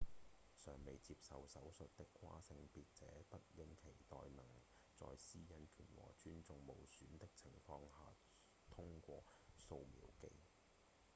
[0.57, 4.43] 尚未接受手術的跨性別者不應期待能
[4.99, 8.11] 在隱私權和尊嚴無損的情況下
[8.71, 9.23] 通過
[9.59, 10.31] 掃描機